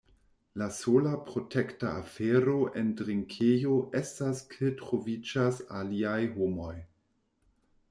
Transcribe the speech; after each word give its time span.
La 0.59 0.67
sola 0.77 1.11
protekta 1.27 1.91
afero 1.97 2.55
en 2.81 2.89
drinkejo 3.03 3.77
estas 4.01 4.43
ke 4.55 4.73
troviĝas 4.81 5.63
aliaj 5.83 6.19
homoj. 6.41 6.75